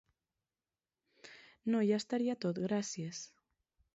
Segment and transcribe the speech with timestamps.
[1.75, 3.23] No, ja estaria tot gracies.